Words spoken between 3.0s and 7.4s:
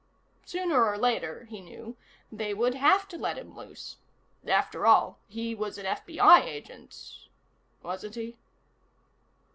to let him loose. After all, he was an FBI agent,